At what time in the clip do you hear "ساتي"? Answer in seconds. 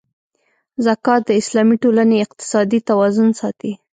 3.39-3.71